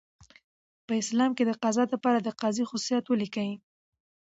په 0.85 0.93
اسلام 1.01 1.31
کي 1.37 1.43
دقضاء 1.51 1.85
د 1.89 1.95
پاره 2.03 2.19
دقاضي 2.29 2.63
خصوصیات 2.69 3.05
ولیکئ؟ 3.07 3.49